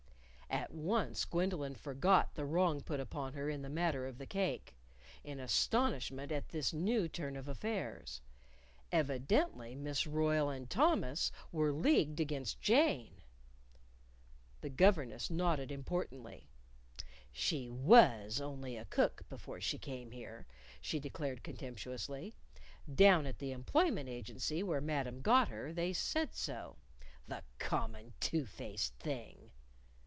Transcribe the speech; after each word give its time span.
At 0.53 0.71
once 0.73 1.23
Gwendolyn 1.23 1.75
forgot 1.75 2.35
the 2.35 2.43
wrong 2.45 2.81
put 2.81 2.99
upon 2.99 3.33
her 3.33 3.49
in 3.49 3.61
the 3.61 3.69
matter 3.69 4.05
of 4.05 4.17
the 4.17 4.25
cake 4.25 4.75
in 5.23 5.39
astonishment 5.39 6.29
at 6.31 6.49
this 6.49 6.73
new 6.73 7.07
turn 7.07 7.37
of 7.37 7.47
affairs. 7.47 8.19
Evidently 8.91 9.75
Miss 9.75 10.05
Royle 10.05 10.49
and 10.49 10.69
Thomas 10.69 11.31
were 11.53 11.71
leagued 11.71 12.19
against 12.19 12.59
Jane! 12.61 13.21
The 14.59 14.69
governess 14.69 15.29
nodded 15.29 15.71
importantly, 15.71 16.49
"She 17.31 17.69
was 17.69 18.41
only 18.41 18.75
a 18.75 18.85
cook 18.85 19.23
before 19.29 19.61
she 19.61 19.77
came 19.77 20.11
here," 20.11 20.47
she 20.81 20.99
declared 20.99 21.43
contemptuously. 21.43 22.33
"Down 22.93 23.25
at 23.25 23.39
the 23.39 23.53
Employment 23.53 24.09
Agency, 24.09 24.63
where 24.63 24.81
Madam 24.81 25.21
got 25.21 25.47
her, 25.47 25.71
they 25.71 25.93
said 25.93 26.33
so. 26.35 26.75
The 27.27 27.41
common, 27.57 28.13
two 28.19 28.45
faced 28.45 28.95
thing!" 28.95 29.51